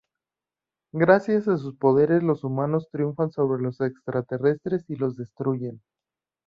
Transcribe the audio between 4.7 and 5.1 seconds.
y